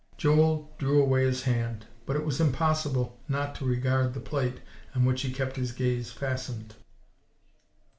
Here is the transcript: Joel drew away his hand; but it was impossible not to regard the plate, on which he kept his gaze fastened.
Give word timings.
Joel 0.17 0.73
drew 0.79 0.99
away 0.99 1.25
his 1.27 1.43
hand; 1.43 1.85
but 2.07 2.15
it 2.15 2.25
was 2.25 2.41
impossible 2.41 3.19
not 3.27 3.53
to 3.57 3.65
regard 3.65 4.15
the 4.15 4.19
plate, 4.19 4.59
on 4.95 5.05
which 5.05 5.21
he 5.21 5.31
kept 5.31 5.57
his 5.57 5.71
gaze 5.73 6.09
fastened. 6.11 6.73